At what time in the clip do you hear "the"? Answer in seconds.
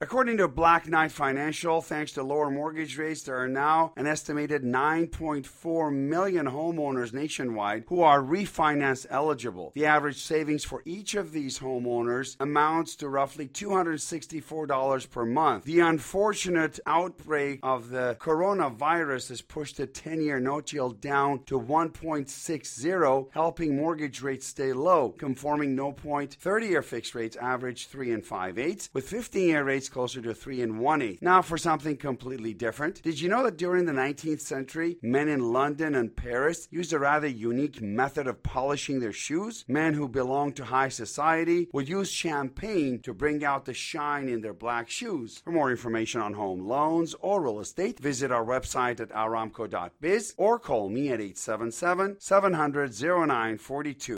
9.74-9.86, 15.64-15.80, 17.90-18.16, 19.78-19.88, 33.86-33.92, 43.64-43.74